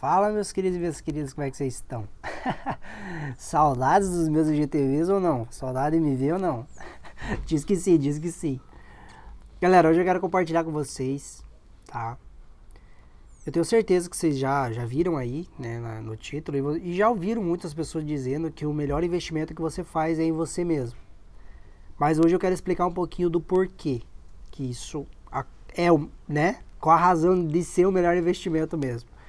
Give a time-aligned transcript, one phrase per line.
[0.00, 2.08] Fala, meus queridos e minhas queridas, como é que vocês estão?
[3.36, 5.46] Saudades dos meus IGTVs ou não?
[5.50, 6.66] Saudade de me ver ou não?
[7.44, 8.58] diz que sim, diz que sim.
[9.60, 11.44] Galera, hoje eu quero compartilhar com vocês,
[11.86, 12.16] tá?
[13.44, 17.42] Eu tenho certeza que vocês já, já viram aí, né, no título, e já ouviram
[17.42, 20.98] muitas pessoas dizendo que o melhor investimento que você faz é em você mesmo.
[21.98, 24.00] Mas hoje eu quero explicar um pouquinho do porquê
[24.50, 25.06] que isso
[25.76, 25.88] é,
[26.26, 29.19] né, qual a razão de ser o melhor investimento mesmo.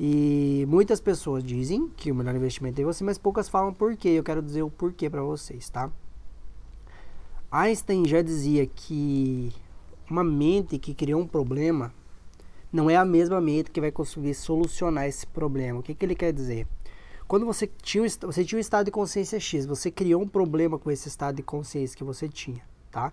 [0.00, 4.10] E muitas pessoas dizem que o melhor investimento é você, mas poucas falam por quê.
[4.10, 5.90] Eu quero dizer o porquê para vocês, tá?
[7.50, 9.52] Einstein já dizia que
[10.08, 11.92] uma mente que criou um problema
[12.72, 15.80] não é a mesma mente que vai conseguir solucionar esse problema.
[15.80, 16.66] O que, que ele quer dizer?
[17.26, 20.90] Quando você tinha, você tinha um estado de consciência X, você criou um problema com
[20.90, 22.62] esse estado de consciência que você tinha.
[22.90, 23.12] Tá?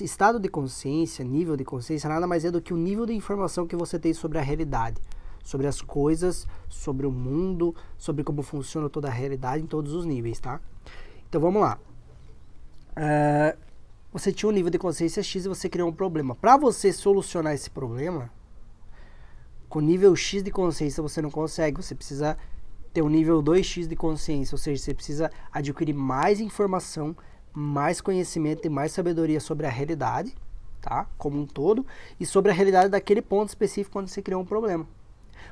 [0.00, 3.66] Estado de consciência, nível de consciência, nada mais é do que o nível de informação
[3.66, 5.00] que você tem sobre a realidade
[5.42, 10.04] sobre as coisas, sobre o mundo, sobre como funciona toda a realidade em todos os
[10.04, 10.60] níveis, tá?
[11.28, 11.78] Então vamos lá.
[12.92, 13.58] Uh,
[14.12, 16.34] você tinha um nível de consciência X e você criou um problema.
[16.34, 18.30] Para você solucionar esse problema,
[19.68, 21.82] com nível X de consciência você não consegue.
[21.82, 22.36] Você precisa
[22.92, 27.16] ter um nível 2x de consciência, ou seja, você precisa adquirir mais informação,
[27.52, 30.36] mais conhecimento e mais sabedoria sobre a realidade,
[30.80, 31.06] tá?
[31.16, 31.86] Como um todo,
[32.20, 34.86] e sobre a realidade daquele ponto específico quando você criou um problema.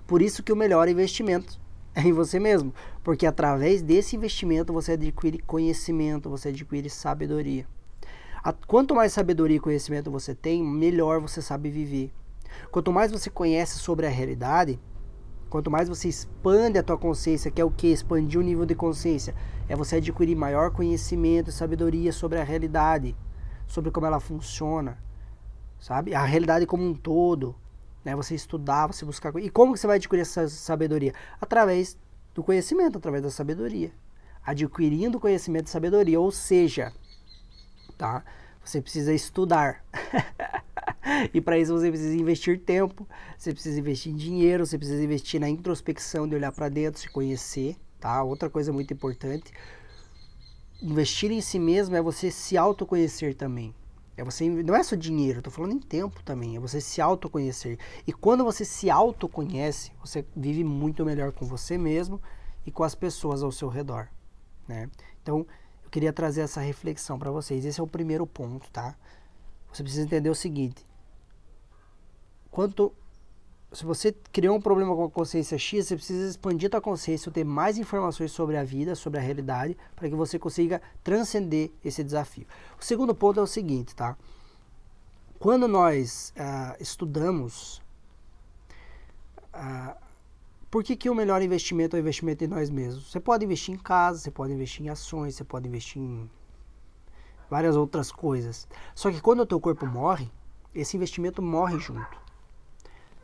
[0.06, 1.60] Por isso que o melhor investimento
[1.94, 7.66] é em você mesmo, porque através desse investimento você adquire conhecimento, você adquire sabedoria.
[8.66, 12.12] Quanto mais sabedoria e conhecimento você tem, melhor você sabe viver.
[12.70, 14.80] Quanto mais você conhece sobre a realidade,
[15.48, 17.88] quanto mais você expande a tua consciência, que é o que?
[17.88, 19.34] Expandir o nível de consciência.
[19.68, 23.16] É você adquirir maior conhecimento e sabedoria sobre a realidade,
[23.66, 24.98] sobre como ela funciona,
[25.78, 26.14] sabe?
[26.14, 27.55] A realidade como um todo,
[28.04, 28.14] né?
[28.16, 29.34] Você estudar, você buscar.
[29.36, 31.12] E como você vai adquirir essa sabedoria?
[31.40, 31.96] Através
[32.34, 33.92] do conhecimento, através da sabedoria.
[34.44, 36.20] Adquirindo conhecimento e sabedoria.
[36.20, 36.92] Ou seja,
[37.96, 38.24] tá?
[38.64, 39.84] Você precisa estudar.
[41.33, 43.06] e para isso você precisa investir tempo,
[43.36, 47.08] você precisa investir em dinheiro, você precisa investir na introspecção de olhar para dentro, se
[47.08, 48.22] conhecer, tá?
[48.22, 49.52] Outra coisa muito importante.
[50.83, 53.74] Investir em si mesmo é você se autoconhecer também.
[54.20, 57.01] É você, não é só dinheiro, eu tô falando em tempo também, é você se
[57.01, 57.79] autoconhecer.
[58.07, 62.20] E quando você se autoconhece, você vive muito melhor com você mesmo
[62.67, 64.11] e com as pessoas ao seu redor,
[64.69, 64.91] né?
[65.23, 65.47] Então,
[65.83, 67.64] eu queria trazer essa reflexão para vocês.
[67.64, 68.95] Esse é o primeiro ponto, tá?
[69.73, 70.87] Você precisa entender o seguinte:
[72.51, 72.92] quanto
[73.73, 77.31] se você criou um problema com a consciência X, você precisa expandir a tua consciência,
[77.31, 82.03] ter mais informações sobre a vida, sobre a realidade, para que você consiga transcender esse
[82.03, 82.47] desafio.
[82.81, 84.17] O segundo ponto é o seguinte, tá?
[85.39, 87.81] Quando nós uh, estudamos,
[89.55, 89.95] uh,
[90.69, 93.11] por que, que o melhor investimento é o investimento em nós mesmos?
[93.11, 96.29] Você pode investir em casa, você pode investir em ações, você pode investir em
[97.48, 98.67] várias outras coisas.
[98.97, 100.29] Só que quando o teu corpo morre,
[100.75, 102.20] esse investimento morre junto.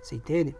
[0.06, 0.54] Você entende?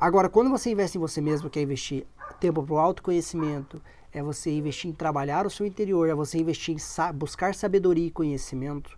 [0.00, 2.06] Agora, quando você investe em você mesmo, que é investir
[2.38, 3.82] tempo para o autoconhecimento,
[4.12, 8.06] é você investir em trabalhar o seu interior, é você investir em sa buscar sabedoria
[8.06, 8.96] e conhecimento,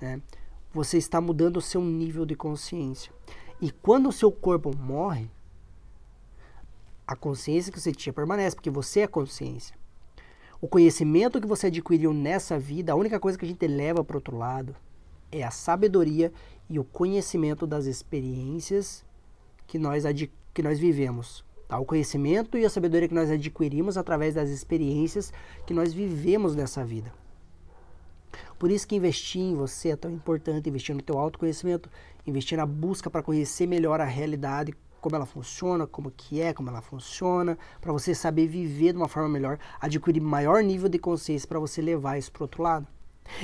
[0.00, 0.22] né?
[0.72, 3.12] você está mudando o seu nível de consciência.
[3.60, 5.30] E quando o seu corpo morre,
[7.06, 9.76] a consciência que você tinha permanece, porque você é a consciência.
[10.58, 14.16] O conhecimento que você adquiriu nessa vida, a única coisa que a gente leva para
[14.16, 14.74] outro lado
[15.30, 16.32] é a sabedoria
[16.66, 19.06] e o conhecimento das experiências
[19.68, 20.02] que nós,
[20.52, 21.44] que nós vivemos.
[21.68, 21.78] Tá?
[21.78, 25.32] O conhecimento e a sabedoria que nós adquirimos através das experiências
[25.64, 27.12] que nós vivemos nessa vida.
[28.58, 31.88] Por isso que investir em você é tão importante, investir no teu autoconhecimento,
[32.26, 36.68] investir na busca para conhecer melhor a realidade, como ela funciona, como que é, como
[36.68, 41.46] ela funciona, para você saber viver de uma forma melhor, adquirir maior nível de consciência
[41.46, 42.86] para você levar isso para outro lado.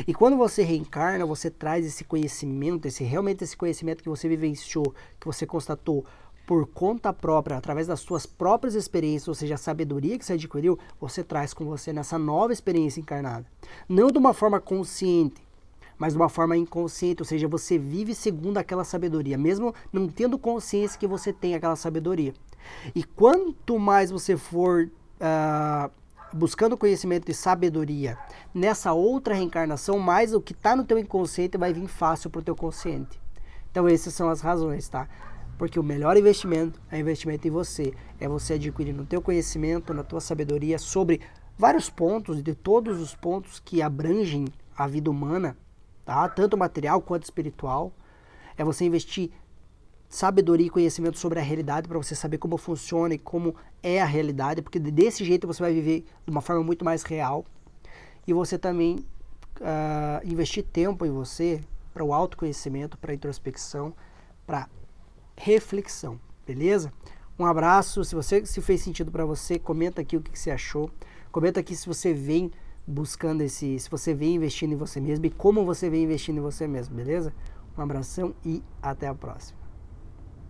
[0.06, 4.94] E quando você reencarna, você traz esse conhecimento, esse realmente esse conhecimento que você vivenciou,
[5.20, 6.04] que você constatou
[6.46, 10.78] por conta própria, através das suas próprias experiências, ou seja, a sabedoria que você adquiriu,
[11.00, 13.46] você traz com você nessa nova experiência encarnada.
[13.88, 15.42] Não de uma forma consciente,
[15.96, 20.38] mas de uma forma inconsciente, ou seja, você vive segundo aquela sabedoria, mesmo não tendo
[20.38, 22.34] consciência que você tem aquela sabedoria.
[22.94, 25.90] E quanto mais você for uh,
[26.34, 28.18] buscando conhecimento e sabedoria
[28.52, 32.44] nessa outra reencarnação, mais o que está no teu inconsciente vai vir fácil para o
[32.44, 33.20] teu consciente.
[33.70, 35.08] Então essas são as razões, tá?
[35.56, 37.94] Porque o melhor investimento é investimento em você.
[38.18, 41.20] É você adquirir no teu conhecimento, na tua sabedoria sobre
[41.56, 44.46] vários pontos, de todos os pontos que abrangem
[44.76, 45.56] a vida humana,
[46.04, 46.28] tá?
[46.28, 47.92] Tanto material quanto espiritual.
[48.56, 49.30] É você investir
[50.14, 53.52] sabedoria e conhecimento sobre a realidade para você saber como funciona e como
[53.82, 57.44] é a realidade, porque desse jeito você vai viver de uma forma muito mais real.
[58.24, 59.04] E você também
[59.60, 61.60] uh, investir tempo em você
[61.92, 63.92] para o autoconhecimento, para introspecção,
[64.46, 64.68] para
[65.36, 66.92] reflexão, beleza?
[67.36, 68.04] Um abraço.
[68.04, 70.88] Se você se fez sentido para você, comenta aqui o que, que você achou.
[71.32, 72.52] Comenta aqui se você vem
[72.86, 76.40] buscando esse, se você vem investindo em você mesmo e como você vem investindo em
[76.40, 77.34] você mesmo, beleza?
[77.76, 79.63] Um abração e até a próxima.